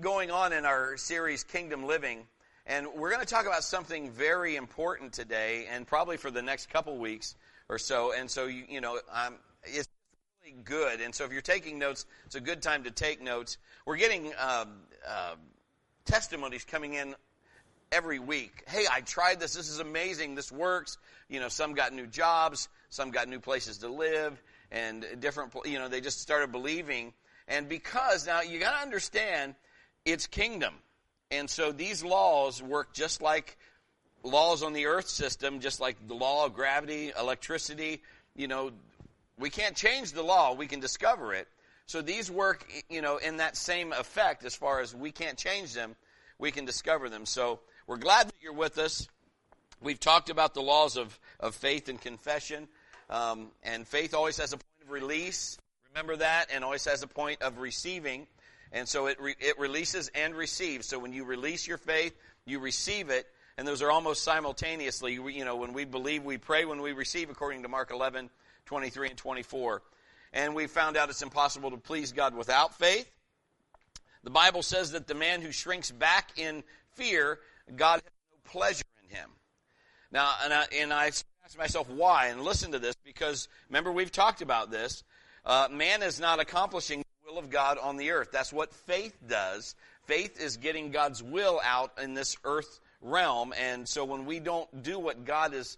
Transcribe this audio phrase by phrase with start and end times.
[0.00, 2.20] going on in our series Kingdom Living,
[2.66, 6.70] and we're going to talk about something very important today, and probably for the next
[6.70, 7.34] couple weeks
[7.68, 8.12] or so.
[8.12, 9.00] And so, you, you know,
[9.64, 9.88] it's
[10.44, 11.00] really good.
[11.00, 13.58] And so, if you're taking notes, it's a good time to take notes.
[13.86, 14.68] We're getting um,
[15.08, 15.34] uh,
[16.04, 17.16] testimonies coming in
[17.90, 18.62] every week.
[18.68, 19.54] Hey, I tried this.
[19.54, 20.36] This is amazing.
[20.36, 20.96] This works.
[21.28, 24.40] You know, some got new jobs, some got new places to live,
[24.70, 25.52] and different.
[25.64, 27.14] You know, they just started believing.
[27.48, 29.54] And because now you got to understand,
[30.12, 30.74] it's kingdom,
[31.30, 33.56] and so these laws work just like
[34.22, 38.02] laws on the earth system, just like the law of gravity, electricity.
[38.34, 38.70] You know,
[39.38, 41.48] we can't change the law; we can discover it.
[41.86, 45.72] So these work, you know, in that same effect as far as we can't change
[45.72, 45.96] them,
[46.38, 47.24] we can discover them.
[47.24, 49.08] So we're glad that you're with us.
[49.80, 52.68] We've talked about the laws of, of faith and confession.
[53.08, 55.56] Um, and faith always has a point of release.
[55.94, 58.26] Remember that, and always has a point of receiving.
[58.72, 60.86] And so it, re, it releases and receives.
[60.86, 62.14] So when you release your faith,
[62.44, 63.26] you receive it.
[63.56, 65.14] And those are almost simultaneously.
[65.14, 66.64] You know, when we believe, we pray.
[66.64, 68.30] When we receive, according to Mark 11,
[68.66, 69.82] 23 and 24.
[70.32, 73.10] And we found out it's impossible to please God without faith.
[74.22, 77.38] The Bible says that the man who shrinks back in fear
[77.76, 79.30] God has no pleasure in him.
[80.10, 81.24] Now, and I, and I ask
[81.58, 85.04] myself why, and listen to this because remember we've talked about this.
[85.44, 88.30] Uh, man is not accomplishing will of God on the earth.
[88.32, 89.74] That's what faith does.
[90.04, 94.82] Faith is getting God's will out in this earth realm, and so when we don't
[94.82, 95.76] do what God has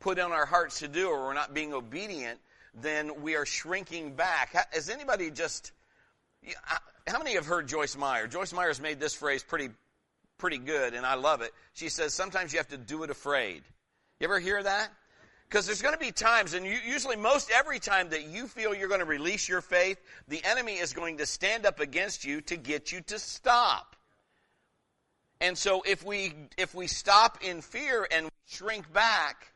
[0.00, 2.40] put in our hearts to do, or we're not being obedient,
[2.80, 4.54] then we are shrinking back.
[4.72, 5.72] Has anybody just?
[7.06, 8.26] How many have heard Joyce Meyer?
[8.26, 9.70] Joyce Meyer's made this phrase pretty
[10.38, 11.52] pretty good, and I love it.
[11.74, 13.62] She says sometimes you have to do it afraid.
[14.18, 14.90] You ever hear that?
[15.48, 18.74] Because there's going to be times, and you, usually most every time that you feel
[18.74, 22.40] you're going to release your faith, the enemy is going to stand up against you
[22.42, 23.94] to get you to stop.
[25.40, 29.52] And so if we if we stop in fear and shrink back,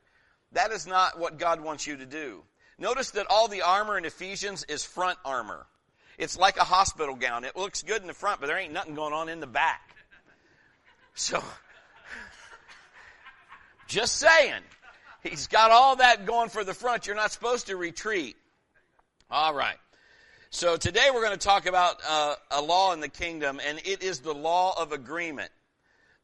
[0.52, 2.42] that is not what God wants you to do.
[2.79, 5.67] Notice that all the armor in Ephesians is front armor.
[6.18, 7.45] It's like a hospital gown.
[7.45, 9.96] It looks good in the front, but there ain't nothing going on in the back.
[11.14, 11.42] So,
[13.86, 14.62] just saying.
[15.23, 17.07] He's got all that going for the front.
[17.07, 18.36] You're not supposed to retreat.
[19.31, 19.77] All right.
[20.51, 24.03] So today we're going to talk about uh, a law in the kingdom, and it
[24.03, 25.51] is the law of agreement.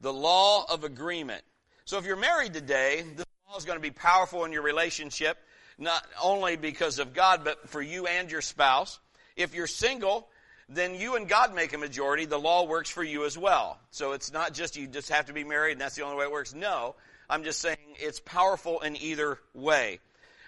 [0.01, 1.43] The law of agreement.
[1.85, 5.39] So if you're married today, this law is going to be powerful in your relationship,
[5.79, 8.99] not only because of God, but for you and your spouse.
[9.37, 10.27] If you're single,
[10.69, 12.25] then you and God make a majority.
[12.25, 13.79] The law works for you as well.
[13.91, 16.25] So it's not just you just have to be married and that's the only way
[16.25, 16.55] it works.
[16.55, 16.97] No,
[17.29, 20.01] I'm just saying it's powerful in either way.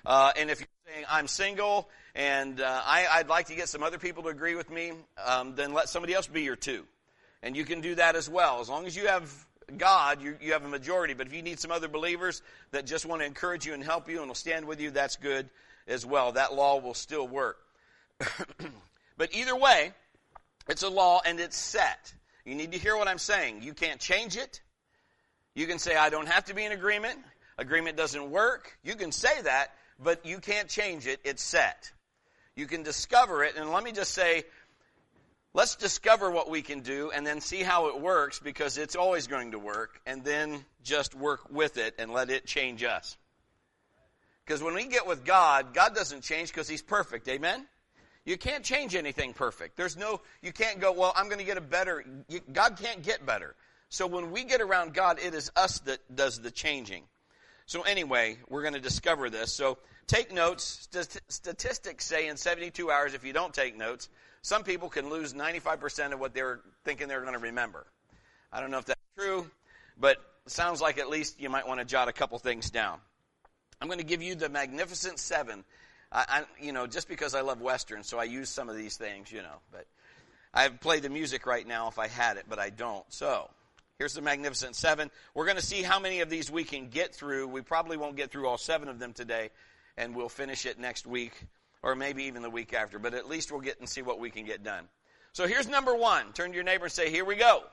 [0.06, 3.82] Uh, and if you're saying I'm single and uh, I, would like to get some
[3.82, 4.92] other people to agree with me,
[5.24, 6.84] um, then let somebody else be your two.
[7.42, 8.60] And you can do that as well.
[8.60, 9.32] As long as you have
[9.76, 11.14] God, you, you have a majority.
[11.14, 14.08] But if you need some other believers that just want to encourage you and help
[14.08, 15.48] you and will stand with you, that's good
[15.86, 16.32] as well.
[16.32, 17.58] That law will still work.
[19.16, 19.92] but either way,
[20.68, 22.12] it's a law and it's set.
[22.44, 23.62] You need to hear what I'm saying.
[23.62, 24.60] You can't change it.
[25.58, 27.18] You can say, I don't have to be in agreement.
[27.58, 28.78] Agreement doesn't work.
[28.84, 31.18] You can say that, but you can't change it.
[31.24, 31.90] It's set.
[32.54, 33.56] You can discover it.
[33.56, 34.44] And let me just say,
[35.54, 39.26] let's discover what we can do and then see how it works because it's always
[39.26, 40.00] going to work.
[40.06, 43.16] And then just work with it and let it change us.
[44.46, 47.26] Because when we get with God, God doesn't change because He's perfect.
[47.26, 47.66] Amen?
[48.24, 49.76] You can't change anything perfect.
[49.76, 52.04] There's no, you can't go, well, I'm going to get a better.
[52.28, 53.56] You, God can't get better.
[53.88, 57.04] So when we get around God, it is us that does the changing.
[57.66, 59.52] So anyway, we're going to discover this.
[59.52, 60.88] So take notes.
[61.28, 64.08] Statistics say in 72 hours, if you don't take notes,
[64.42, 67.86] some people can lose 95% of what they're thinking they're going to remember.
[68.52, 69.50] I don't know if that's true,
[69.98, 70.16] but
[70.46, 72.98] sounds like at least you might want to jot a couple things down.
[73.80, 75.64] I'm going to give you the magnificent seven
[76.10, 78.96] I, I, you know, just because I love Western, so I use some of these
[78.96, 79.60] things, you know.
[79.70, 79.86] But
[80.54, 83.04] I play the music right now if I had it, but I don't.
[83.12, 83.48] So
[83.98, 85.10] here's the Magnificent Seven.
[85.34, 87.48] We're going to see how many of these we can get through.
[87.48, 89.50] We probably won't get through all seven of them today,
[89.96, 91.32] and we'll finish it next week,
[91.82, 93.00] or maybe even the week after.
[93.00, 94.84] But at least we'll get and see what we can get done.
[95.32, 96.32] So here's number one.
[96.32, 97.64] Turn to your neighbor and say, "Here we go."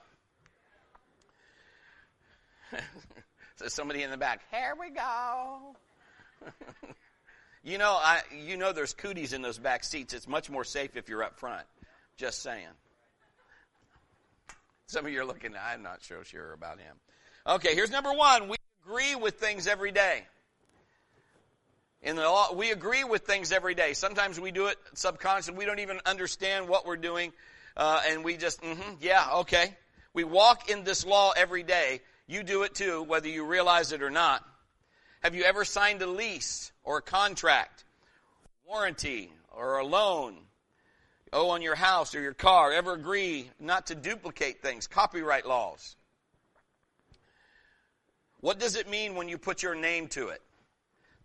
[3.56, 5.75] so somebody in the back, "Here we go."
[7.68, 10.13] You know, I you know there's cooties in those back seats.
[10.13, 11.66] It's much more safe if you're up front.
[12.16, 12.68] Just saying.
[14.88, 16.96] Some of you are looking, I'm not so sure about him.
[17.48, 18.48] Okay, here's number one.
[18.50, 20.26] We agree with things every day.
[22.04, 23.94] In the law, we agree with things every day.
[23.94, 25.56] Sometimes we do it subconsciously.
[25.56, 27.34] We don't even understand what we're doing.
[27.78, 29.76] uh, and we just, mm-hmm, yeah, okay.
[30.14, 32.02] We walk in this law every day.
[32.28, 34.44] You do it too, whether you realize it or not.
[35.22, 37.84] Have you ever signed a lease or a contract,
[38.68, 40.38] warranty or a loan?
[41.38, 42.72] Oh, on your house or your car.
[42.72, 44.88] Ever agree not to duplicate things?
[44.88, 45.98] Copyright laws.
[48.40, 50.42] What does it mean when you put your name to it?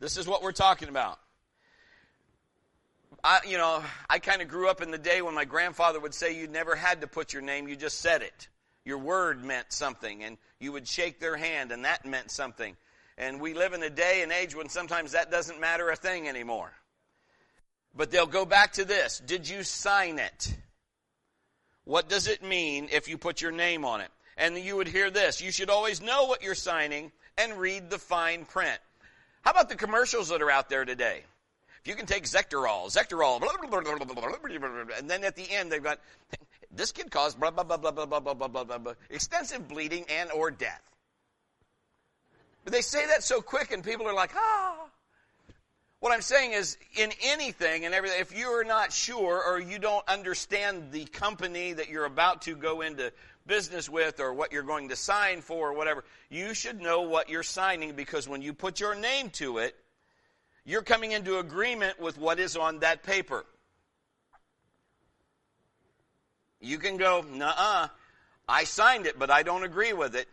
[0.01, 1.21] This is what we're talking about.
[3.23, 6.15] I, you know, I kind of grew up in the day when my grandfather would
[6.15, 8.49] say you never had to put your name, you just said it.
[8.85, 12.77] Your word meant something, and you would shake their hand, and that meant something.
[13.17, 16.29] And we live in a day and age when sometimes that doesn't matter a thing
[16.29, 16.73] anymore.
[17.95, 20.57] But they'll go back to this Did you sign it?
[21.85, 24.11] What does it mean if you put your name on it?
[24.37, 27.99] And you would hear this You should always know what you're signing and read the
[27.99, 28.79] fine print.
[29.43, 31.23] How about the commercials that are out there today?
[31.83, 35.83] If you can take Zectorol, Zectorol, blah, blah, blah, and then at the end they've
[35.83, 35.99] got
[36.71, 40.05] this can cause blah blah blah blah blah blah blah blah blah blah extensive bleeding
[40.11, 40.83] and or death.
[42.65, 44.87] But they say that so quick, and people are like, ah.
[46.01, 50.07] What I'm saying is, in anything and everything, if you're not sure or you don't
[50.09, 53.13] understand the company that you're about to go into
[53.47, 57.29] business with or what you're going to sign for or whatever, you should know what
[57.29, 59.77] you're signing because when you put your name to it,
[60.65, 63.45] you're coming into agreement with what is on that paper.
[66.63, 67.89] You can go, nah,
[68.49, 70.29] I signed it, but I don't agree with it.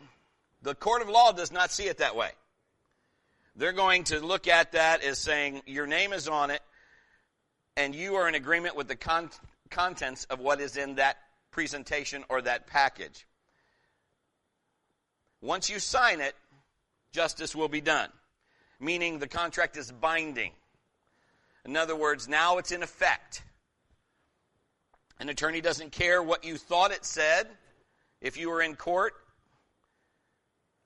[0.61, 2.31] The court of law does not see it that way.
[3.57, 6.62] They're going to look at that as saying your name is on it,
[7.75, 9.31] and you are in agreement with the con-
[9.69, 11.18] contents of what is in that
[11.51, 13.27] presentation or that package.
[15.42, 16.36] Once you sign it,
[17.12, 18.09] justice will be done
[18.80, 20.51] meaning the contract is binding.
[21.65, 23.44] In other words, now it's in effect.
[25.19, 27.48] An attorney doesn't care what you thought it said.
[28.21, 29.13] If you were in court,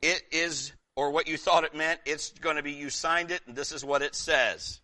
[0.02, 3.42] it is, or what you thought it meant, it's going to be you signed it,
[3.48, 4.82] and this is what it says.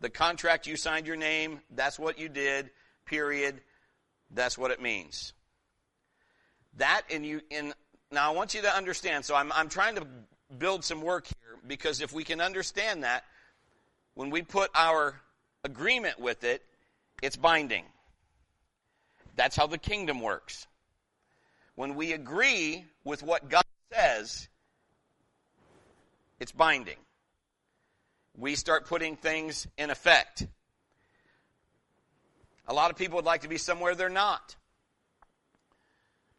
[0.00, 2.70] The contract you signed your name, that's what you did,
[3.06, 3.60] period.
[4.30, 5.32] That's what it means.
[6.76, 7.74] That, and you, in,
[8.10, 10.06] now I want you to understand, so I'm, I'm trying to
[10.56, 13.24] build some work here because if we can understand that,
[14.14, 15.20] when we put our
[15.64, 16.62] agreement with it,
[17.22, 17.84] it's binding.
[19.36, 20.66] That's how the kingdom works.
[21.74, 24.48] When we agree with what God says,
[26.40, 26.96] it's binding.
[28.36, 30.46] We start putting things in effect.
[32.66, 34.56] A lot of people would like to be somewhere they're not.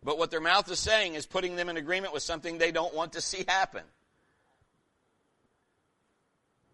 [0.03, 2.93] But what their mouth is saying is putting them in agreement with something they don't
[2.95, 3.83] want to see happen.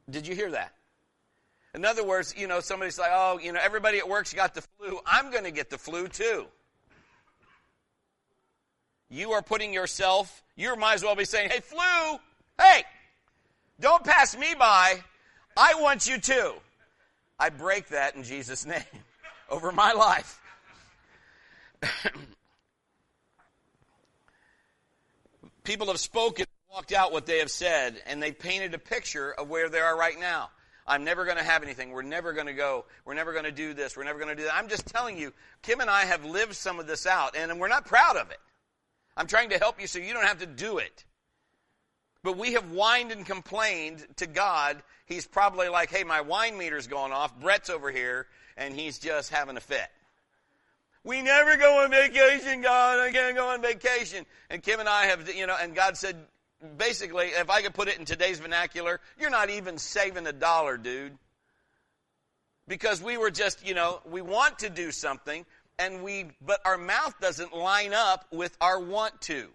[0.10, 0.74] Did you hear that?
[1.76, 4.62] In other words, you know, somebody's like, oh, you know, everybody at work's got the
[4.62, 5.00] flu.
[5.06, 6.48] I'm going to get the flu too.
[9.10, 12.20] You are putting yourself, you might as well be saying, hey, flu,
[12.60, 12.84] hey,
[13.80, 15.04] don't pass me by.
[15.56, 16.54] I want you too.
[17.40, 18.82] I break that in Jesus' name
[19.50, 20.42] over my life.
[25.64, 26.46] People have spoken
[26.78, 29.98] walked out what they have said, and they painted a picture of where they are
[29.98, 30.50] right now.
[30.86, 31.92] I'm never going to have anything.
[31.92, 32.86] We're never going to go.
[33.04, 33.98] We're never going to do this.
[33.98, 34.54] We're never going to do that.
[34.54, 35.34] I'm just telling you,
[35.64, 38.38] Kim and I have lived some of this out, and we're not proud of it.
[39.18, 41.04] I'm trying to help you so you don't have to do it.
[42.28, 44.84] But we have whined and complained to God.
[45.06, 47.40] He's probably like, hey, my whine meter's going off.
[47.40, 49.88] Brett's over here, and he's just having a fit.
[51.06, 53.00] We never go on vacation, God.
[53.00, 54.26] I can't go on vacation.
[54.50, 56.18] And Kim and I have, you know, and God said,
[56.78, 60.76] basically, if I could put it in today's vernacular, you're not even saving a dollar,
[60.76, 61.18] dude.
[62.68, 65.46] Because we were just, you know, we want to do something,
[65.80, 69.48] and we, but our mouth doesn't line up with our want to.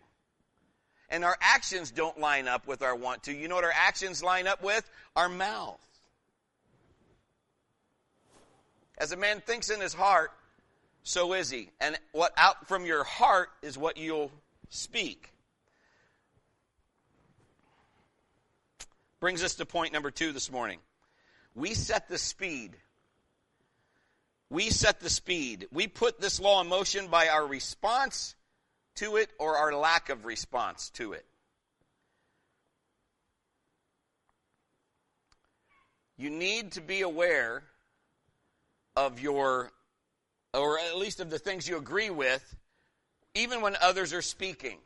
[1.12, 3.32] And our actions don't line up with our want to.
[3.34, 4.90] You know what our actions line up with?
[5.14, 5.78] Our mouth.
[8.96, 10.32] As a man thinks in his heart,
[11.02, 11.68] so is he.
[11.82, 14.32] And what out from your heart is what you'll
[14.70, 15.30] speak.
[19.20, 20.78] Brings us to point number two this morning.
[21.54, 22.74] We set the speed.
[24.48, 25.68] We set the speed.
[25.72, 28.34] We put this law in motion by our response
[28.96, 31.24] to it or our lack of response to it.
[36.16, 37.64] You need to be aware
[38.94, 39.72] of your,
[40.54, 42.56] or at least of the things you agree with,
[43.34, 44.78] even when others are speaking.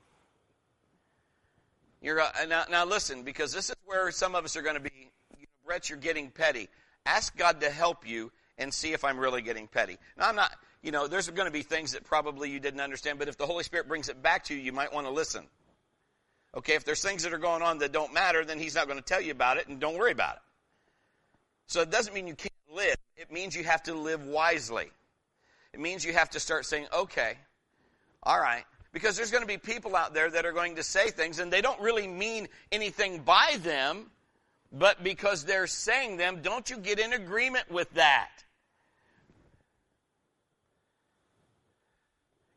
[2.01, 4.81] You're, uh, now, now listen, because this is where some of us are going to
[4.81, 4.91] be.
[5.37, 6.69] You know, Brett, you're getting petty.
[7.05, 9.99] Ask God to help you and see if I'm really getting petty.
[10.17, 10.53] Now, I'm not,
[10.87, 13.45] you know, there's going to be things that probably you didn't understand, but if the
[13.45, 15.45] Holy Spirit brings it back to you, you might want to listen.
[16.57, 18.97] Okay, if there's things that are going on that don't matter, then He's not going
[18.97, 20.43] to tell you about it, and don't worry about it.
[21.66, 22.95] So it doesn't mean you can't live.
[23.16, 24.87] It means you have to live wisely.
[25.73, 27.35] It means you have to start saying, okay,
[28.23, 28.62] all right.
[28.93, 31.52] Because there's going to be people out there that are going to say things and
[31.52, 34.07] they don't really mean anything by them,
[34.73, 38.31] but because they're saying them, don't you get in agreement with that?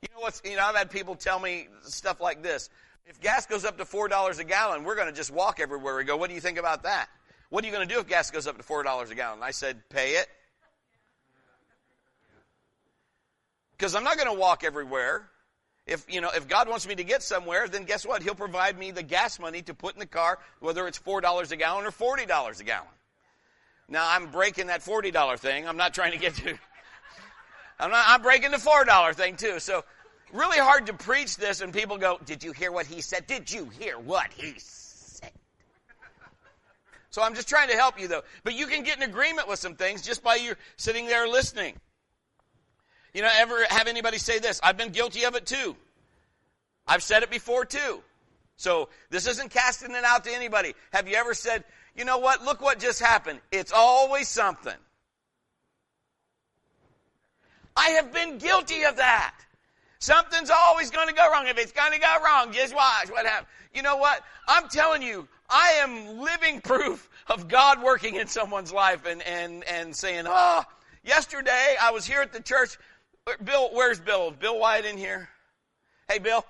[0.01, 2.70] You know what's, you know, I've had people tell me stuff like this.
[3.06, 6.03] If gas goes up to $4 a gallon, we're going to just walk everywhere we
[6.03, 6.15] go.
[6.15, 7.10] What do you think about that?
[7.50, 9.39] What are you going to do if gas goes up to $4 a gallon?
[9.41, 10.27] I said, pay it.
[13.77, 15.27] Because I'm not going to walk everywhere.
[15.88, 18.22] If, you know, if God wants me to get somewhere, then guess what?
[18.22, 21.56] He'll provide me the gas money to put in the car, whether it's $4 a
[21.56, 22.88] gallon or $40 a gallon.
[23.88, 25.68] Now, I'm breaking that $40 thing.
[25.68, 26.60] I'm not trying to get to,
[27.79, 29.59] I'm not, I'm breaking the $4 thing too.
[29.59, 29.83] So,
[30.33, 33.25] really hard to preach this and people go, did you hear what he said?
[33.27, 35.31] Did you hear what he said?
[37.12, 38.21] So I'm just trying to help you though.
[38.43, 41.75] But you can get in agreement with some things just by you sitting there listening.
[43.13, 44.59] You know, ever have anybody say this?
[44.63, 45.75] I've been guilty of it too.
[46.88, 48.03] I've said it before too.
[48.57, 50.75] So this isn't casting it out to anybody.
[50.91, 51.63] Have you ever said,
[51.95, 52.43] you know what?
[52.43, 53.39] Look what just happened.
[53.51, 54.75] It's always something.
[57.79, 59.33] I have been guilty of that.
[60.00, 61.48] Something's always going to go wrong.
[61.48, 63.48] If it's going to go wrong, just watch what happens.
[63.74, 64.21] You know what?
[64.50, 69.63] I'm telling you, I am living proof of God working in someone's life and, and,
[69.63, 70.63] and saying, oh,
[71.05, 72.77] yesterday I was here at the church.
[73.45, 74.31] Bill, where's Bill?
[74.31, 75.29] Bill White in here?
[76.09, 76.45] Hey, Bill,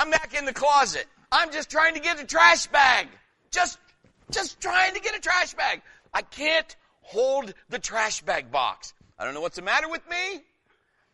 [0.00, 1.06] I'm back in the closet.
[1.30, 3.06] I'm just trying to get a trash bag.
[3.52, 3.78] Just,
[4.32, 5.82] just trying to get a trash bag.
[6.12, 8.92] I can't hold the trash bag box.
[9.16, 10.42] I don't know what's the matter with me.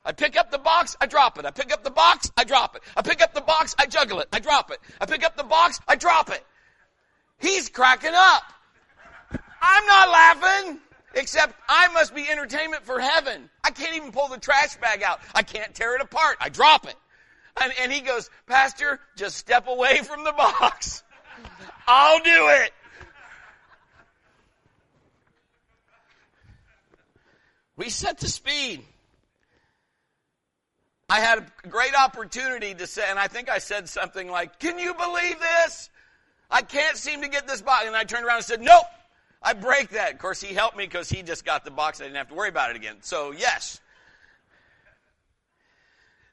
[0.05, 1.45] I pick up the box, I drop it.
[1.45, 2.83] I pick up the box, I drop it.
[2.97, 4.29] I pick up the box, I juggle it.
[4.33, 4.79] I drop it.
[5.01, 6.45] I pick up the box, I drop it.
[7.39, 8.43] He's cracking up.
[9.61, 10.81] I'm not laughing.
[11.15, 13.51] Except I must be entertainment for heaven.
[13.65, 15.21] I can't even pull the trash bag out.
[15.35, 16.37] I can't tear it apart.
[16.41, 16.95] I drop it.
[17.61, 21.03] And, and he goes, Pastor, just step away from the box.
[21.87, 22.73] I'll do it.
[27.77, 28.85] We set the speed.
[31.11, 34.79] I had a great opportunity to say, and I think I said something like, Can
[34.79, 35.91] you believe this?
[36.49, 37.85] I can't seem to get this box.
[37.87, 38.85] And I turned around and said, Nope,
[39.43, 40.13] I break that.
[40.13, 42.01] Of course, he helped me because he just got the box.
[42.01, 42.99] I didn't have to worry about it again.
[43.01, 43.81] So, yes.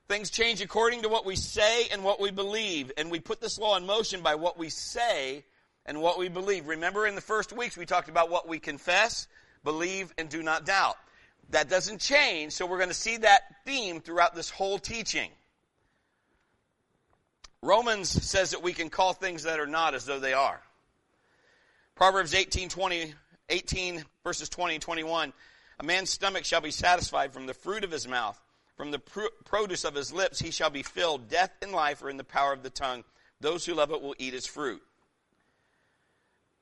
[0.08, 2.92] Things change according to what we say and what we believe.
[2.98, 5.44] And we put this law in motion by what we say
[5.88, 6.68] and what we believe.
[6.68, 9.28] Remember in the first weeks we talked about what we confess,
[9.64, 10.98] believe, and do not doubt.
[11.52, 15.32] That doesn't change, so we're going to see that theme throughout this whole teaching.
[17.62, 20.62] Romans says that we can call things that are not as though they are.
[21.96, 23.14] Proverbs 18, 20,
[23.50, 25.34] 18 verses 20 and 21.
[25.80, 28.40] A man's stomach shall be satisfied from the fruit of his mouth.
[28.76, 29.00] From the
[29.46, 31.30] produce of his lips he shall be filled.
[31.30, 33.04] Death and life are in the power of the tongue.
[33.42, 34.82] Those who love it will eat its fruit.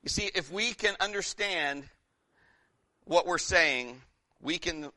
[0.02, 1.84] You see, if we can understand
[3.04, 4.00] what we're saying,
[4.40, 4.90] we can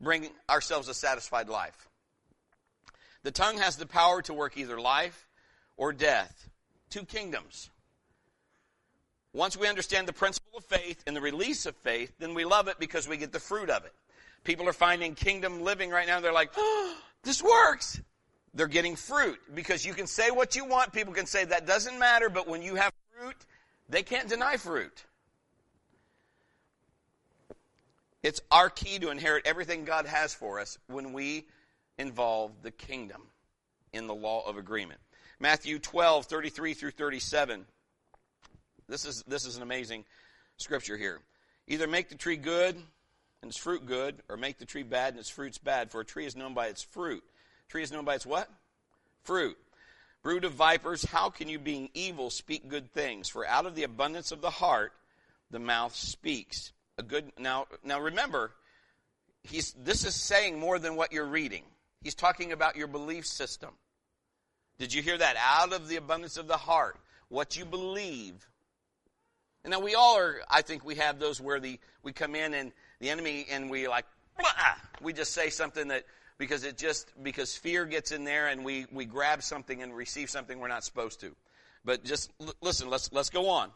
[0.00, 1.88] bring ourselves a satisfied life.
[3.22, 5.26] The tongue has the power to work either life
[5.76, 6.48] or death.
[6.90, 7.70] Two kingdoms.
[9.32, 12.68] Once we understand the principle of faith and the release of faith, then we love
[12.68, 13.92] it because we get the fruit of it.
[14.44, 16.20] People are finding kingdom living right now.
[16.20, 18.00] They're like, oh, this works.
[18.54, 20.92] They're getting fruit because you can say what you want.
[20.92, 23.36] People can say that doesn't matter, but when you have fruit,
[23.88, 25.04] they can't deny fruit.
[28.26, 31.46] It's our key to inherit everything God has for us when we
[31.96, 33.22] involve the kingdom
[33.92, 34.98] in the law of agreement.
[35.38, 37.64] Matthew 12, 33 through 37.
[38.88, 40.04] This is, this is an amazing
[40.56, 41.20] scripture here.
[41.68, 45.20] Either make the tree good and its fruit good, or make the tree bad and
[45.20, 47.22] its fruits bad, for a tree is known by its fruit.
[47.68, 48.50] A tree is known by its what?
[49.22, 49.56] Fruit.
[50.24, 53.28] Brood of vipers, how can you, being evil, speak good things?
[53.28, 54.92] For out of the abundance of the heart,
[55.52, 56.72] the mouth speaks.
[56.98, 58.52] A good now now remember,
[59.42, 61.62] he's this is saying more than what you're reading.
[62.02, 63.70] He's talking about your belief system.
[64.78, 65.36] Did you hear that?
[65.38, 66.98] Out of the abundance of the heart,
[67.28, 68.46] what you believe
[69.66, 72.54] and now we all are, I think we have those where the, we come in
[72.54, 74.06] and the enemy and we like,
[75.02, 76.04] we just say something that,
[76.38, 80.30] because it just, because fear gets in there and we, we grab something and receive
[80.30, 81.34] something we're not supposed to.
[81.84, 83.70] But just l- listen, let's, let's go on.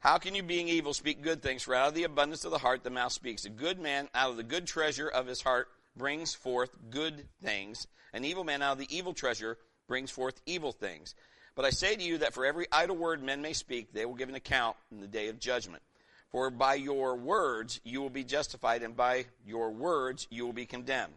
[0.00, 1.62] How can you, being evil, speak good things?
[1.62, 3.44] For out of the abundance of the heart, the mouth speaks.
[3.44, 7.86] A good man, out of the good treasure of his heart, brings forth good things.
[8.14, 11.14] An evil man out of the evil treasure brings forth evil things.
[11.54, 14.14] But I say to you that for every idle word men may speak, they will
[14.14, 15.82] give an account in the day of judgment.
[16.30, 20.64] For by your words you will be justified, and by your words you will be
[20.64, 21.12] condemned.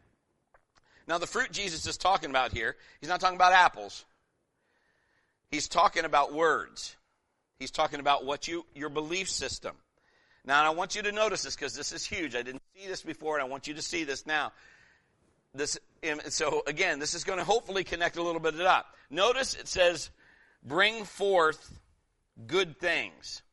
[1.08, 4.04] Now, the fruit Jesus is talking about here, he's not talking about apples.
[5.50, 6.98] He's talking about words.
[7.60, 9.76] He's talking about what you, your belief system.
[10.46, 12.36] Now, I want you to notice this because this is huge.
[12.36, 14.52] I didn't see this before, and I want you to see this now.
[15.56, 15.78] This,
[16.30, 18.88] so again, this is going to hopefully connect a little bit of it up.
[19.10, 20.10] Notice it says,
[20.64, 21.80] bring forth
[22.48, 23.44] good things.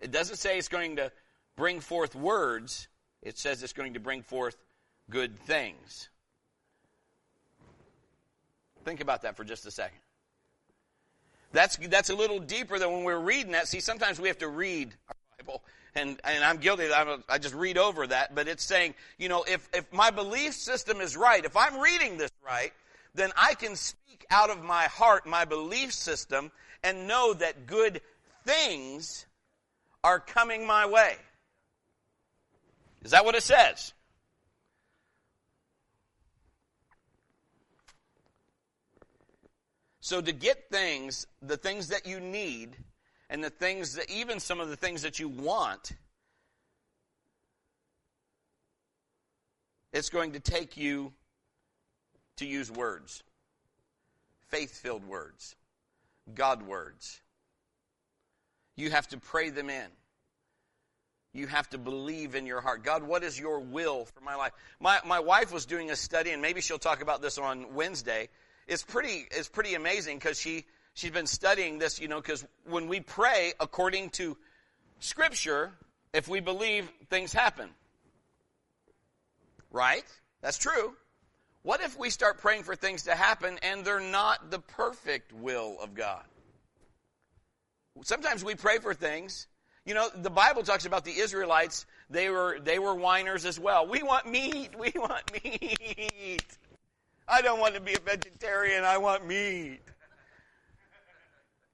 [0.00, 1.12] It doesn't say it's going to
[1.56, 2.88] bring forth words.
[3.22, 4.56] It says it's going to bring forth
[5.08, 6.08] good things.
[8.84, 9.98] Think about that for just a second.
[11.54, 13.68] That's, that's a little deeper than when we're reading that.
[13.68, 15.62] See, sometimes we have to read our Bible,
[15.94, 16.92] and, and I'm guilty.
[16.92, 20.54] I'm, I just read over that, but it's saying, you know, if, if my belief
[20.54, 22.72] system is right, if I'm reading this right,
[23.14, 26.50] then I can speak out of my heart, my belief system,
[26.82, 28.00] and know that good
[28.44, 29.24] things
[30.02, 31.14] are coming my way.
[33.04, 33.92] Is that what it says?
[40.04, 42.76] So to get things, the things that you need,
[43.30, 45.92] and the things that, even some of the things that you want,
[49.94, 51.14] it's going to take you
[52.36, 53.22] to use words.
[54.48, 55.56] Faith filled words.
[56.34, 57.22] God words.
[58.76, 59.86] You have to pray them in.
[61.32, 62.84] You have to believe in your heart.
[62.84, 64.52] God, what is your will for my life?
[64.80, 68.28] My, my wife was doing a study, and maybe she'll talk about this on Wednesday
[68.66, 72.88] it's pretty it's pretty amazing because she she's been studying this, you know, because when
[72.88, 74.36] we pray according to
[75.00, 75.72] Scripture,
[76.12, 77.68] if we believe, things happen.
[79.70, 80.04] Right?
[80.40, 80.94] That's true.
[81.62, 85.76] What if we start praying for things to happen and they're not the perfect will
[85.80, 86.24] of God?
[88.02, 89.46] Sometimes we pray for things.
[89.86, 93.86] You know, the Bible talks about the Israelites, they were they were whiners as well.
[93.86, 96.58] We want meat, we want meat.
[97.26, 98.84] I don't want to be a vegetarian.
[98.84, 99.80] I want meat.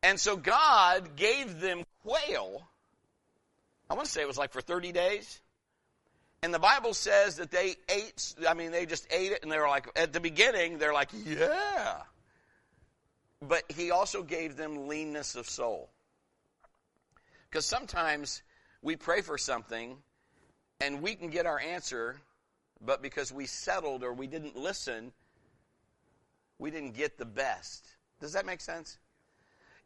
[0.02, 2.62] And so God gave them quail.
[3.88, 5.40] I want to say it was like for 30 days.
[6.42, 9.58] And the Bible says that they ate, I mean, they just ate it and they
[9.58, 11.96] were like, at the beginning, they're like, yeah.
[13.42, 15.90] But he also gave them leanness of soul.
[17.50, 18.42] Because sometimes
[18.80, 19.96] we pray for something
[20.80, 22.16] and we can get our answer,
[22.80, 25.12] but because we settled or we didn't listen,
[26.60, 27.86] we didn't get the best.
[28.20, 28.98] Does that make sense?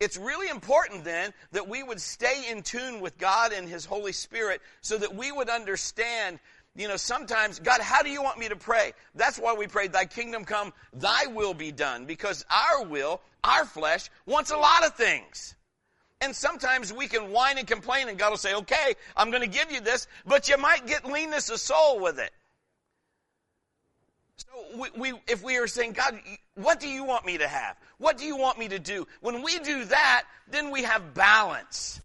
[0.01, 4.13] It's really important then that we would stay in tune with God and His Holy
[4.13, 6.41] Spirit so that we would understand,
[6.75, 8.93] you know, sometimes, God, how do you want me to pray?
[9.15, 13.65] That's why we pray, Thy kingdom come, Thy will be done, because our will, our
[13.65, 15.55] flesh, wants a lot of things.
[16.21, 19.49] And sometimes we can whine and complain and God will say, okay, I'm going to
[19.49, 22.33] give you this, but you might get leanness of soul with it.
[24.37, 26.19] So we, we, if we are saying, God,
[26.55, 27.77] what do you want me to have?
[27.99, 29.07] What do you want me to do?
[29.21, 32.01] When we do that, then we have balance.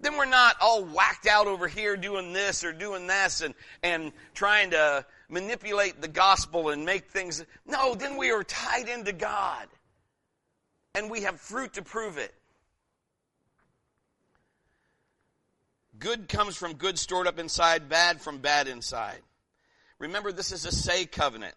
[0.00, 3.54] Then we're not all whacked out over here doing this or doing this and,
[3.84, 7.44] and trying to manipulate the gospel and make things.
[7.66, 9.68] No, then we are tied into God.
[10.94, 12.34] And we have fruit to prove it.
[15.98, 19.20] Good comes from good stored up inside, bad from bad inside.
[20.02, 21.54] Remember, this is a say covenant.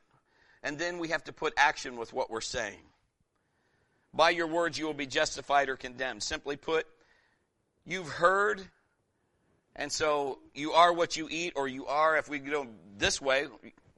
[0.61, 2.79] And then we have to put action with what we're saying.
[4.13, 6.21] By your words, you will be justified or condemned.
[6.21, 6.85] Simply put,
[7.85, 8.61] you've heard,
[9.75, 12.67] and so you are what you eat, or you are, if we go
[12.99, 13.47] this way,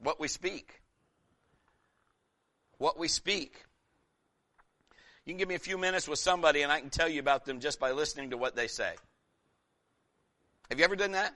[0.01, 0.81] what we speak.
[2.77, 3.65] What we speak.
[5.25, 7.43] You can give me a few minutes with somebody, and I can tell you about
[7.43, 8.93] them just by listening to what they say.
[10.69, 11.33] Have you ever done that?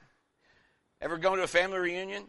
[1.01, 2.23] Ever gone to a family reunion?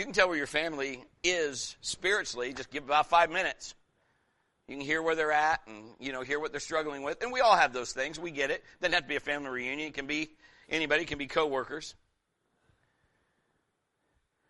[0.00, 2.54] You can tell where your family is spiritually.
[2.54, 3.74] Just give about five minutes.
[4.66, 7.22] You can hear where they're at and, you know, hear what they're struggling with.
[7.22, 8.18] And we all have those things.
[8.18, 8.64] We get it.
[8.80, 9.88] doesn't have to be a family reunion.
[9.88, 10.30] It can be
[10.70, 11.02] anybody.
[11.02, 11.94] It can be coworkers.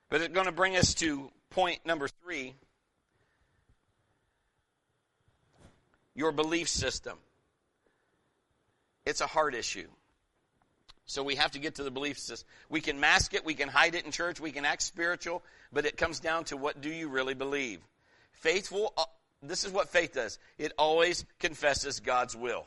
[0.08, 2.54] But it's going to bring us to point number three.
[6.14, 7.18] Your belief system.
[9.04, 9.88] It's a heart issue.
[11.10, 12.48] So we have to get to the belief system.
[12.68, 15.42] We can mask it, we can hide it in church, we can act spiritual,
[15.72, 17.80] but it comes down to what do you really believe?
[18.30, 19.06] Faithful, uh,
[19.42, 20.38] this is what faith does.
[20.56, 22.64] It always confesses God's will.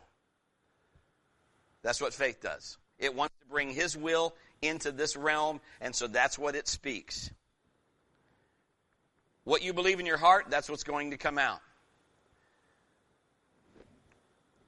[1.83, 2.77] That's what faith does.
[2.99, 7.31] It wants to bring His will into this realm, and so that's what it speaks.
[9.45, 11.61] What you believe in your heart, that's what's going to come out.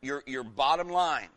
[0.02, 1.28] Your, your bottom line.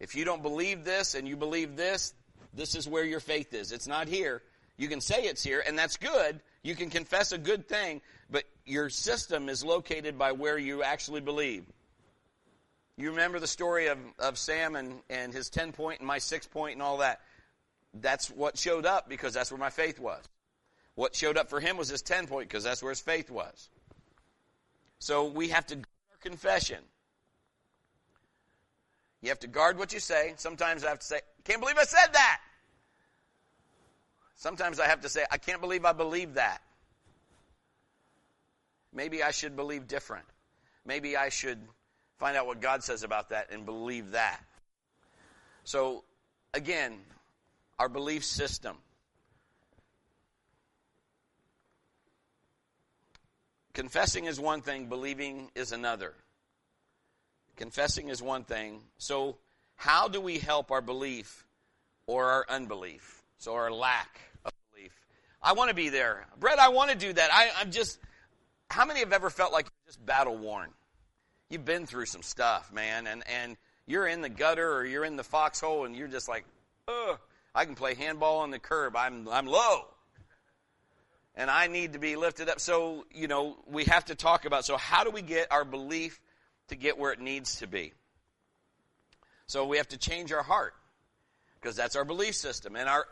[0.00, 2.14] If you don't believe this and you believe this,
[2.54, 3.72] this is where your faith is.
[3.72, 4.42] It's not here.
[4.76, 6.40] You can say it's here, and that's good.
[6.62, 11.20] You can confess a good thing, but your system is located by where you actually
[11.20, 11.64] believe.
[12.96, 16.46] You remember the story of, of Sam and, and his 10 point and my 6
[16.48, 17.20] point and all that.
[17.94, 20.22] That's what showed up because that's where my faith was.
[20.94, 23.68] What showed up for him was his 10 point because that's where his faith was.
[24.98, 25.78] So we have to
[26.20, 26.78] confession.
[29.20, 30.34] You have to guard what you say.
[30.36, 32.40] Sometimes I have to say, can't believe I said that.
[34.36, 36.62] Sometimes I have to say, I can't believe I believe that.
[38.92, 40.24] Maybe I should believe different.
[40.86, 41.58] Maybe I should
[42.18, 44.40] find out what God says about that and believe that.
[45.64, 46.04] So,
[46.54, 46.98] again,
[47.78, 48.76] our belief system.
[53.74, 56.14] Confessing is one thing, believing is another.
[57.58, 58.80] Confessing is one thing.
[58.98, 59.36] So,
[59.74, 61.44] how do we help our belief
[62.06, 63.24] or our unbelief?
[63.38, 64.92] So, our lack of belief.
[65.42, 66.24] I want to be there.
[66.38, 67.30] Brett, I want to do that.
[67.32, 67.98] I, I'm just,
[68.70, 70.70] how many have ever felt like you're just battle worn?
[71.50, 75.16] You've been through some stuff, man, and, and you're in the gutter or you're in
[75.16, 76.44] the foxhole and you're just like,
[76.86, 77.18] ugh,
[77.56, 78.94] I can play handball on the curb.
[78.94, 79.86] I'm, I'm low.
[81.34, 82.60] And I need to be lifted up.
[82.60, 86.20] So, you know, we have to talk about, so how do we get our belief
[86.68, 87.92] to get where it needs to be?
[89.46, 90.74] So we have to change our heart
[91.60, 92.76] because that's our belief system.
[92.76, 93.06] And our,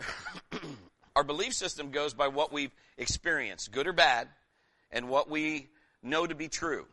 [1.16, 4.28] our belief system goes by what we've experienced, good or bad,
[4.90, 5.68] and what we
[6.02, 6.86] know to be true.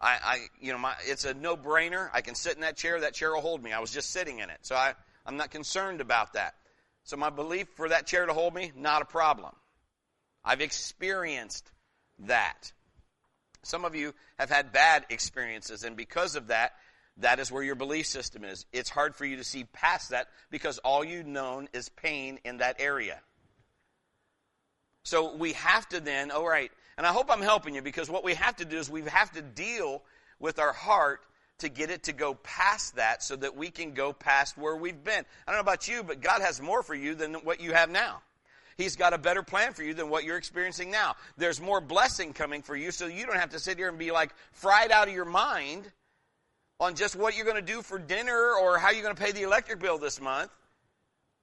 [0.00, 2.10] I, I you know, my, it's a no-brainer.
[2.12, 3.00] I can sit in that chair.
[3.00, 3.72] That chair will hold me.
[3.72, 4.94] I was just sitting in it, so I,
[5.26, 6.54] I'm not concerned about that.
[7.04, 9.52] So my belief for that chair to hold me, not a problem.
[10.44, 11.70] I've experienced
[12.20, 12.72] that.
[13.64, 16.72] Some of you have had bad experiences, and because of that,
[17.18, 18.66] that is where your belief system is.
[18.72, 22.58] It's hard for you to see past that because all you've known is pain in
[22.58, 23.20] that area.
[25.04, 28.24] So we have to then, all right, and I hope I'm helping you because what
[28.24, 30.02] we have to do is we have to deal
[30.40, 31.20] with our heart
[31.58, 35.04] to get it to go past that so that we can go past where we've
[35.04, 35.24] been.
[35.46, 37.90] I don't know about you, but God has more for you than what you have
[37.90, 38.22] now.
[38.76, 41.16] He's got a better plan for you than what you're experiencing now.
[41.36, 44.10] There's more blessing coming for you so you don't have to sit here and be
[44.10, 45.90] like fried out of your mind
[46.80, 49.32] on just what you're going to do for dinner or how you're going to pay
[49.32, 50.50] the electric bill this month.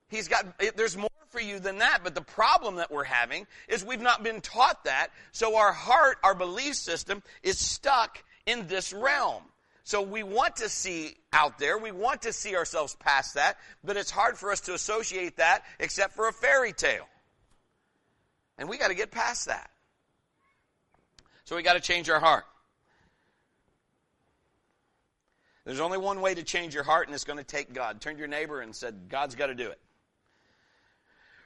[0.09, 1.99] He's got, there's more for you than that.
[2.03, 5.07] But the problem that we're having is we've not been taught that.
[5.31, 9.43] So our heart, our belief system is stuck in this realm.
[9.83, 13.97] So we want to see out there, we want to see ourselves past that, but
[13.97, 17.07] it's hard for us to associate that except for a fairy tale.
[18.57, 19.71] And we got to get past that.
[21.45, 22.45] So we got to change our heart.
[25.65, 28.01] There's only one way to change your heart, and it's going to take God.
[28.01, 29.79] Turn to your neighbor and said, God's got to do it.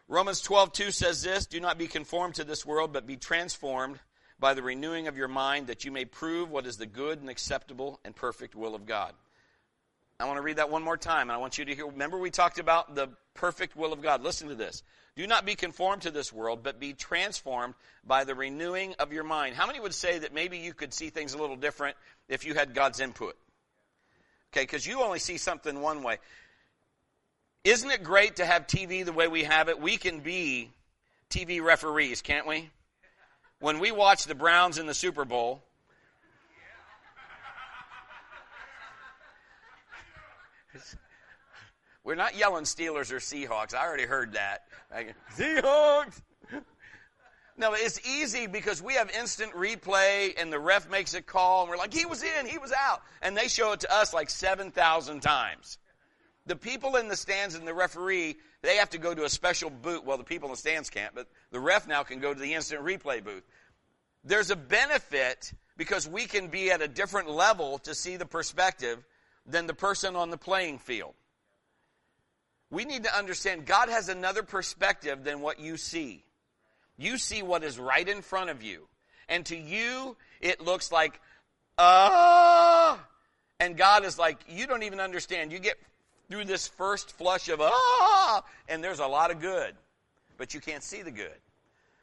[0.08, 4.00] Romans 12, 2 says this Do not be conformed to this world, but be transformed
[4.40, 7.30] by the renewing of your mind, that you may prove what is the good and
[7.30, 9.14] acceptable and perfect will of God.
[10.20, 11.88] I want to read that one more time, and I want you to hear.
[11.88, 14.24] Remember, we talked about the perfect will of God.
[14.24, 14.82] Listen to this.
[15.16, 17.74] Do not be conformed to this world, but be transformed
[18.06, 19.56] by the renewing of your mind.
[19.56, 21.98] How many would say that maybe you could see things a little different
[22.28, 23.38] if you had God's input?
[24.54, 26.18] Okay, because you only see something one way.
[27.66, 29.82] Isn't it great to have TV the way we have it?
[29.82, 30.70] We can be
[31.30, 32.70] TV referees, can't we?
[33.60, 35.64] When we watch the Browns in the Super Bowl,
[42.04, 43.74] we're not yelling Steelers or Seahawks.
[43.74, 44.66] I already heard that.
[45.38, 46.22] Seahawks!
[47.58, 51.70] No, it's easy because we have instant replay and the ref makes a call and
[51.70, 53.02] we're like, he was in, he was out.
[53.22, 55.78] And they show it to us like 7,000 times.
[56.48, 59.70] The people in the stands and the referee, they have to go to a special
[59.70, 60.04] booth.
[60.04, 62.54] Well, the people in the stands can't, but the ref now can go to the
[62.54, 63.44] instant replay booth.
[64.26, 69.04] There's a benefit because we can be at a different level to see the perspective
[69.46, 71.14] than the person on the playing field.
[72.72, 76.24] We need to understand God has another perspective than what you see.
[76.98, 78.88] You see what is right in front of you.
[79.30, 81.20] And to you, it looks like,
[81.78, 83.00] ah.
[83.60, 85.52] And God is like, you don't even understand.
[85.52, 85.78] You get
[86.30, 89.76] through this first flush of ah, and there's a lot of good,
[90.38, 91.38] but you can't see the good.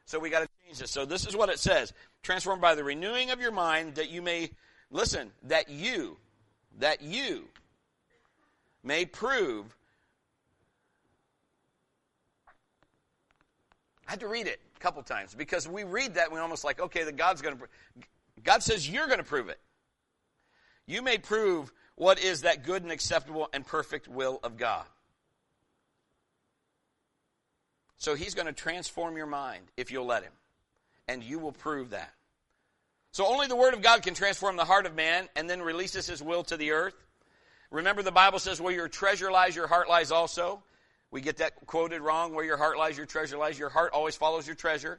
[0.06, 0.90] So we got to change this.
[0.90, 4.22] So this is what it says: transformed by the renewing of your mind, that you
[4.22, 4.50] may
[4.90, 6.16] listen, that you,
[6.78, 7.48] that you
[8.82, 9.74] may prove.
[14.06, 16.64] I had to read it a couple times because we read that and we're almost
[16.64, 17.64] like, okay, that God's going to.
[18.42, 19.60] God says you're going to prove it.
[20.86, 24.84] You may prove what is that good and acceptable and perfect will of God.
[27.98, 30.32] So he's going to transform your mind if you'll let him.
[31.06, 32.12] And you will prove that.
[33.12, 36.06] So only the Word of God can transform the heart of man and then releases
[36.06, 36.94] his will to the earth.
[37.70, 40.62] Remember, the Bible says, where your treasure lies, your heart lies also.
[41.10, 42.34] We get that quoted wrong.
[42.34, 43.58] Where your heart lies, your treasure lies.
[43.58, 44.98] Your heart always follows your treasure.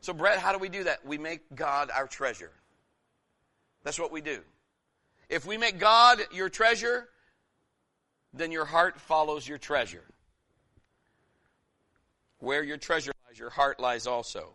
[0.00, 1.06] So, Brett, how do we do that?
[1.06, 2.50] We make God our treasure.
[3.84, 4.40] That's what we do.
[5.28, 7.08] If we make God your treasure,
[8.34, 10.04] then your heart follows your treasure.
[12.40, 14.54] Where your treasure lies, your heart lies also.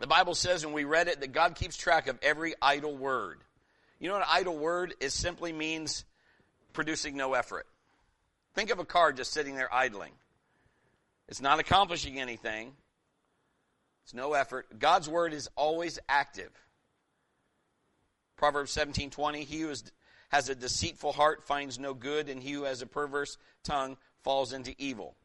[0.00, 3.38] The Bible says, and we read it, that God keeps track of every idle word.
[3.98, 6.04] You know what an idle word is simply means
[6.72, 7.66] producing no effort.
[8.54, 10.12] Think of a car just sitting there idling.
[11.28, 12.72] It's not accomplishing anything.
[14.04, 14.78] It's no effort.
[14.78, 16.50] God's word is always active.
[18.36, 19.84] Proverbs 17:20, he who is,
[20.28, 24.52] has a deceitful heart finds no good, and he who has a perverse tongue falls
[24.52, 25.16] into evil.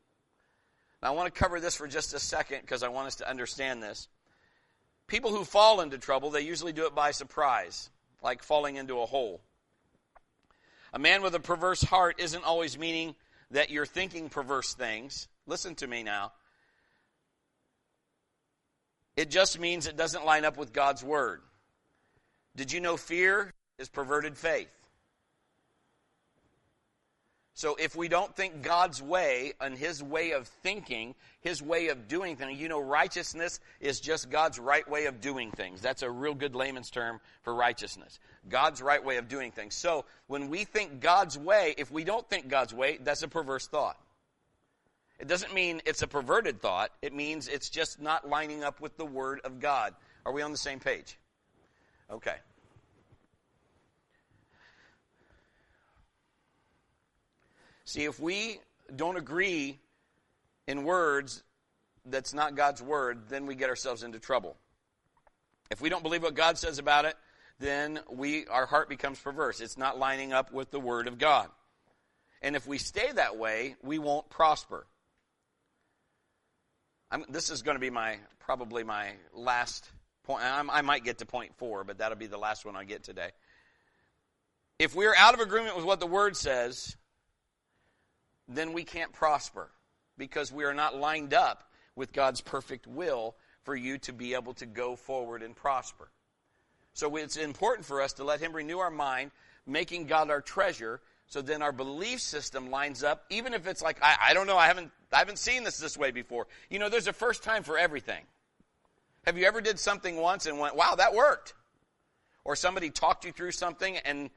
[1.02, 3.30] Now, I want to cover this for just a second because I want us to
[3.30, 4.08] understand this.
[5.08, 7.90] People who fall into trouble, they usually do it by surprise,
[8.22, 9.42] like falling into a hole.
[10.94, 13.16] A man with a perverse heart isn't always meaning
[13.52, 15.28] that you're thinking perverse things.
[15.46, 16.32] Listen to me now.
[19.16, 21.42] It just means it doesn't line up with God's word.
[22.56, 24.72] Did you know fear is perverted faith?
[27.56, 32.08] So if we don't think God's way and His way of thinking, His way of
[32.08, 35.80] doing things, you know, righteousness is just God's right way of doing things.
[35.80, 38.20] That's a real good layman's term for righteousness.
[38.50, 39.76] God's right way of doing things.
[39.76, 43.68] So when we think God's way, if we don't think God's way, that's a perverse
[43.68, 43.98] thought.
[45.20, 46.92] It doesn't mean it's a perverted thought.
[47.04, 49.94] It means it's just not lining up with the Word of God.
[50.26, 51.20] Are we on the same page?
[52.12, 52.36] Okay.
[57.86, 58.60] See, if we
[58.96, 59.80] don't agree
[60.68, 61.44] in words
[62.06, 64.56] that's not God's word, then we get ourselves into trouble.
[65.70, 67.16] If we don't believe what God says about it,
[67.60, 69.62] then we our heart becomes perverse.
[69.62, 71.50] It's not lining up with the word of God.
[72.42, 74.86] And if we stay that way, we won't prosper.
[77.10, 79.90] I'm, this is going to be my probably my last
[80.24, 80.44] point.
[80.44, 83.04] I'm, I might get to point four, but that'll be the last one I get
[83.04, 83.30] today.
[84.80, 86.98] If we're out of agreement with what the word says,
[88.48, 89.70] then we can't prosper
[90.18, 94.54] because we are not lined up with God's perfect will for you to be able
[94.56, 96.10] to go forward and prosper.
[96.94, 99.32] So it's important for us to let Him renew our mind,
[99.66, 103.98] making God our treasure, so then our belief system lines up, even if it's like,
[104.02, 106.48] I, I don't know, I haven't, I haven't seen this this way before.
[106.70, 108.24] You know, there's a first time for everything.
[109.26, 111.54] Have you ever did something once and went, wow, that worked?
[112.44, 114.30] Or somebody talked you through something and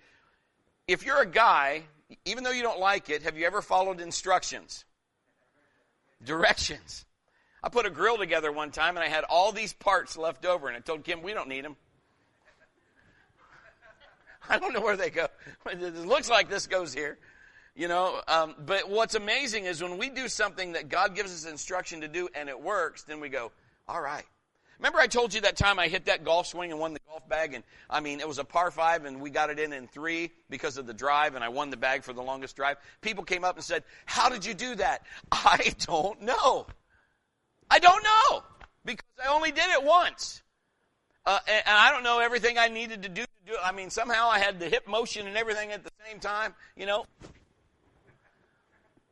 [0.86, 1.82] if you're a guy
[2.24, 4.84] even though you don't like it, have you ever followed instructions?
[6.24, 7.04] Directions.
[7.62, 10.68] I put a grill together one time and I had all these parts left over
[10.68, 11.76] and I told Kim, we don't need them.
[14.48, 15.26] I don't know where they go.
[15.70, 17.18] It looks like this goes here.
[17.74, 21.50] You know, um, but what's amazing is when we do something that God gives us
[21.50, 23.52] instruction to do and it works, then we go,
[23.86, 24.24] all right.
[24.78, 27.26] Remember I told you that time I hit that golf swing and won the golf
[27.28, 29.88] bag and I mean it was a par 5 and we got it in in
[29.88, 32.76] 3 because of the drive and I won the bag for the longest drive.
[33.00, 36.66] People came up and said, "How did you do that?" I don't know.
[37.70, 38.42] I don't know
[38.84, 40.42] because I only did it once.
[41.24, 43.60] Uh, and, and I don't know everything I needed to do to do it.
[43.64, 46.86] I mean, somehow I had the hip motion and everything at the same time, you
[46.86, 47.04] know.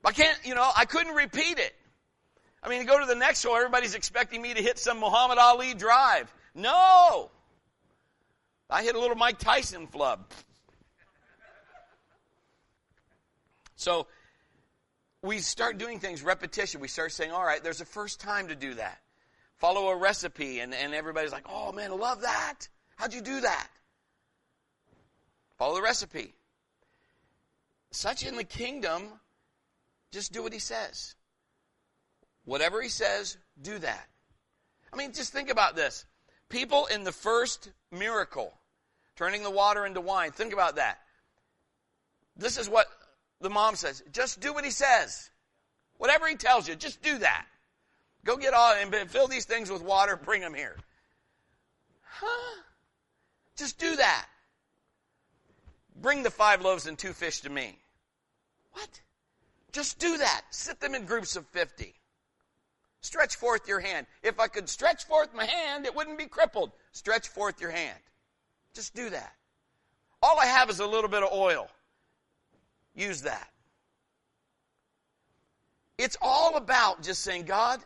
[0.04, 1.74] I can't, you know, I couldn't repeat it.
[2.64, 5.36] I mean, to go to the next hole, everybody's expecting me to hit some Muhammad
[5.36, 6.32] Ali drive.
[6.54, 7.30] No!
[8.70, 10.24] I hit a little Mike Tyson flub.
[13.76, 14.06] So
[15.20, 16.80] we start doing things repetition.
[16.80, 18.98] We start saying, all right, there's a first time to do that.
[19.58, 22.68] Follow a recipe, and, and everybody's like, oh man, I love that.
[22.96, 23.68] How'd you do that?
[25.58, 26.34] Follow the recipe.
[27.90, 29.02] Such in the kingdom,
[30.12, 31.14] just do what he says.
[32.44, 34.06] Whatever he says, do that.
[34.92, 36.04] I mean, just think about this.
[36.48, 38.52] People in the first miracle,
[39.16, 40.98] turning the water into wine, think about that.
[42.36, 42.86] This is what
[43.40, 44.02] the mom says.
[44.12, 45.30] Just do what he says.
[45.96, 47.46] Whatever he tells you, just do that.
[48.24, 50.76] Go get all and fill these things with water, bring them here.
[52.02, 52.62] Huh?
[53.56, 54.26] Just do that.
[55.96, 57.78] Bring the five loaves and two fish to me.
[58.72, 59.00] What?
[59.72, 60.42] Just do that.
[60.50, 61.94] Sit them in groups of 50.
[63.04, 64.06] Stretch forth your hand.
[64.22, 66.72] If I could stretch forth my hand, it wouldn't be crippled.
[66.92, 67.98] Stretch forth your hand.
[68.72, 69.34] Just do that.
[70.22, 71.68] All I have is a little bit of oil.
[72.94, 73.50] Use that.
[75.98, 77.80] It's all about just saying, God,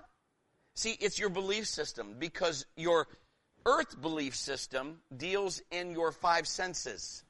[0.75, 3.09] see, it's your belief system because your
[3.67, 7.25] earth belief system deals in your five senses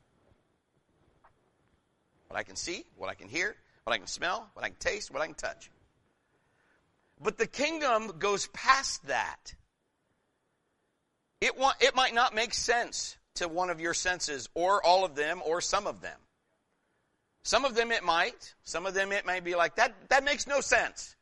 [2.27, 4.77] what I can see, what I can hear, what I can smell, what I can
[4.79, 5.71] taste, what I can touch.
[7.21, 9.55] But the kingdom goes past that.
[11.41, 15.41] It, it might not make sense to one of your senses, or all of them,
[15.45, 16.19] or some of them.
[17.45, 18.55] Some of them it might.
[18.65, 21.15] Some of them it may be like, that, that makes no sense.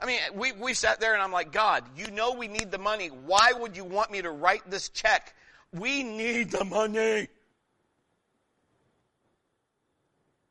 [0.00, 2.78] I mean, we, we sat there and I'm like, God, you know we need the
[2.78, 3.08] money.
[3.08, 5.34] Why would you want me to write this check?
[5.72, 7.28] We need the money.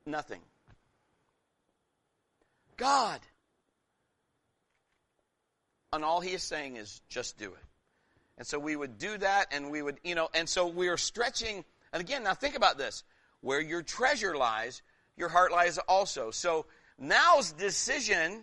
[0.06, 0.42] Nothing.
[2.78, 3.20] God.
[5.94, 7.66] And all he is saying is just do it.
[8.40, 10.98] And so we would do that and we would, you know, and so we are
[10.98, 11.64] stretching.
[11.94, 13.04] And again, now think about this.
[13.42, 14.82] Where your treasure lies,
[15.16, 16.32] your heart lies also.
[16.32, 16.66] So
[16.98, 18.42] now's decision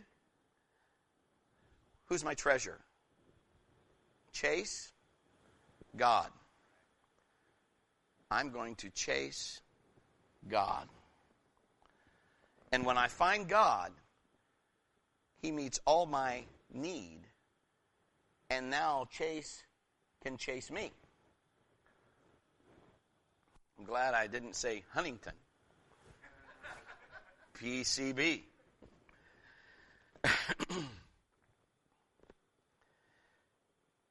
[2.07, 2.79] who's my treasure?
[4.33, 4.93] Chase
[5.97, 6.29] God.
[8.31, 9.61] I'm going to chase
[10.49, 10.87] God.
[12.71, 13.91] And when I find God,
[15.43, 17.27] He meets all my need.
[18.51, 19.63] And now Chase
[20.23, 20.93] can chase me.
[23.79, 25.33] I'm glad I didn't say Huntington.
[27.59, 28.43] PCB.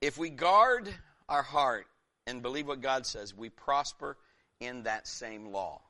[0.01, 0.89] if we guard
[1.27, 1.85] our heart
[2.25, 4.17] and believe what God says, we prosper
[4.59, 5.81] in that same law.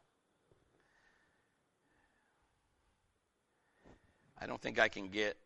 [4.42, 5.38] I don't think I can get.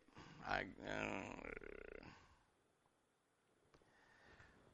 [0.48, 0.62] I, uh,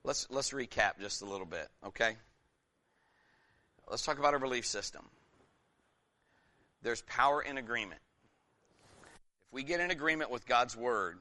[0.05, 2.17] let's let's recap just a little bit, okay?
[3.89, 5.05] Let's talk about our belief system.
[6.83, 8.01] There's power in agreement.
[9.49, 11.19] If we get in agreement with God's word,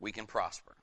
[0.00, 0.74] we can prosper.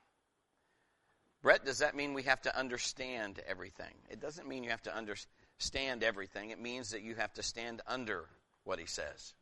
[1.42, 3.94] Brett, does that mean we have to understand everything?
[4.10, 6.50] It doesn't mean you have to understand everything.
[6.50, 8.24] It means that you have to stand under
[8.64, 9.34] what he says.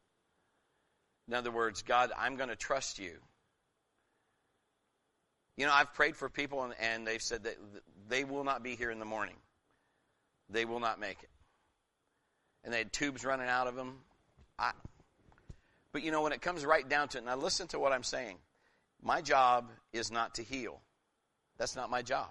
[1.29, 3.13] In other words, God, I'm going to trust you.
[5.57, 7.57] You know, I've prayed for people and, and they've said that
[8.09, 9.37] they will not be here in the morning.
[10.51, 11.31] They will not make it.
[12.65, 13.99] And they had tubes running out of them.
[14.59, 14.73] I,
[15.93, 18.03] but you know, when it comes right down to it, now listen to what I'm
[18.03, 18.37] saying.
[19.03, 20.81] My job is not to heal.
[21.59, 22.29] That's not my job.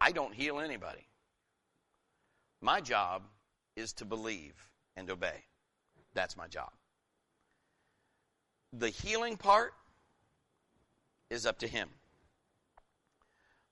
[0.00, 1.06] I don't heal anybody.
[2.60, 3.22] My job
[3.76, 4.54] is to believe
[4.96, 5.44] and obey.
[6.14, 6.70] That's my job.
[8.72, 9.72] The healing part
[11.30, 11.88] is up to Him.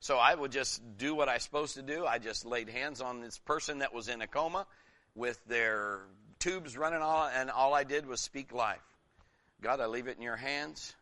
[0.01, 2.07] So I would just do what I'm supposed to do.
[2.07, 4.67] I just laid hands on this person that was in a coma
[5.15, 6.01] with their
[6.39, 8.83] tubes running all, and all I did was speak life.
[9.63, 10.95] God, I leave it in your hands.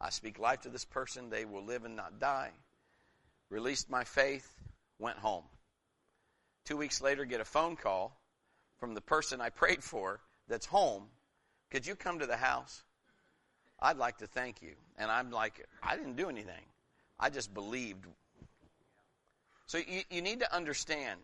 [0.00, 1.30] I speak life to this person.
[1.30, 2.52] They will live and not die.
[3.50, 4.48] Released my faith,
[4.98, 5.44] went home.
[6.64, 8.16] Two weeks later, get a phone call
[8.78, 11.04] from the person I prayed for that's home.
[11.70, 12.82] Could you come to the house?
[13.80, 14.72] I'd like to thank you.
[14.96, 16.64] And I'm like, I didn't do anything.
[17.18, 18.06] I just believed.
[19.66, 21.20] So you, you need to understand.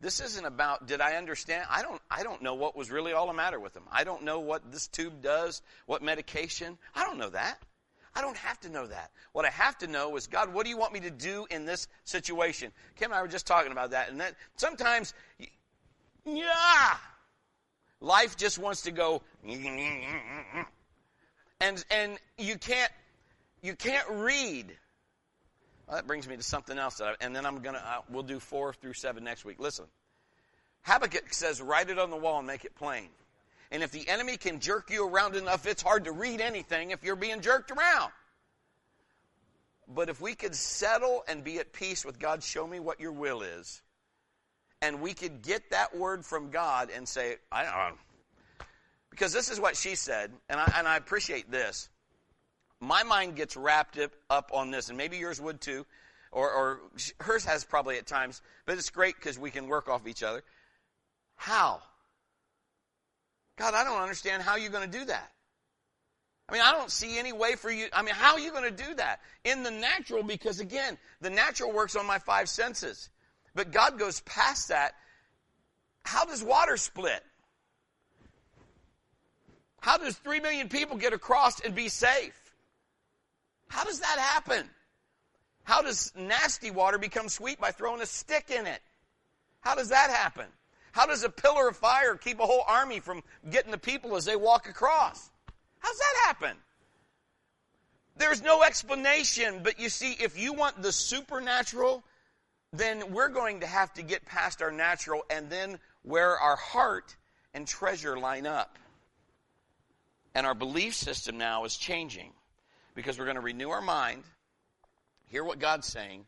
[0.00, 1.66] This isn't about did I understand?
[1.70, 3.84] I don't I don't know what was really all the matter with him.
[3.90, 6.76] I don't know what this tube does, what medication.
[6.94, 7.58] I don't know that.
[8.16, 9.10] I don't have to know that.
[9.32, 11.64] What I have to know is God, what do you want me to do in
[11.64, 12.70] this situation?
[12.96, 15.14] Kim and I were just talking about that and that sometimes
[16.26, 16.96] yeah,
[18.00, 19.22] life just wants to go
[21.60, 22.90] and and you can't
[23.62, 24.66] you can't read.
[25.86, 28.72] Well, that brings me to something else, I, and then I'm gonna we'll do four
[28.72, 29.58] through seven next week.
[29.58, 29.86] Listen,
[30.82, 33.08] Habakkuk says, "Write it on the wall and make it plain."
[33.70, 37.02] And if the enemy can jerk you around enough, it's hard to read anything if
[37.02, 38.12] you're being jerked around.
[39.88, 43.12] But if we could settle and be at peace with God, show me what your
[43.12, 43.82] will is,
[44.80, 47.98] and we could get that word from God and say, I don't
[49.14, 51.88] because this is what she said, and I, and I appreciate this.
[52.80, 53.96] My mind gets wrapped
[54.28, 55.86] up on this, and maybe yours would too,
[56.32, 56.80] or, or
[57.20, 60.42] hers has probably at times, but it's great because we can work off each other.
[61.36, 61.80] How?
[63.56, 65.30] God, I don't understand how you're going to do that.
[66.48, 67.86] I mean, I don't see any way for you.
[67.92, 69.20] I mean, how are you going to do that?
[69.44, 73.10] In the natural, because again, the natural works on my five senses.
[73.54, 74.94] But God goes past that.
[76.04, 77.22] How does water split?
[79.84, 82.54] How does three million people get across and be safe?
[83.68, 84.64] How does that happen?
[85.62, 88.80] How does nasty water become sweet by throwing a stick in it?
[89.60, 90.46] How does that happen?
[90.92, 94.24] How does a pillar of fire keep a whole army from getting the people as
[94.24, 95.28] they walk across?
[95.80, 96.56] How's that happen?
[98.16, 102.02] There's no explanation, but you see, if you want the supernatural,
[102.72, 107.16] then we're going to have to get past our natural and then where our heart
[107.52, 108.78] and treasure line up.
[110.34, 112.32] And our belief system now is changing
[112.94, 114.24] because we're going to renew our mind,
[115.26, 116.26] hear what God's saying,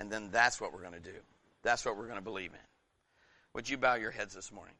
[0.00, 1.18] and then that's what we're going to do.
[1.62, 2.60] That's what we're going to believe in.
[3.54, 4.74] Would you bow your heads this morning?